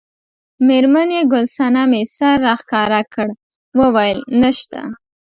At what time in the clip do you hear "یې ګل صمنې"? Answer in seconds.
1.17-2.01